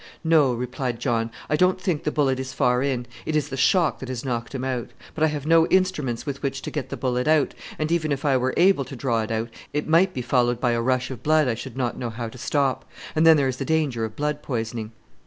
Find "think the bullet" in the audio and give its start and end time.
1.79-2.39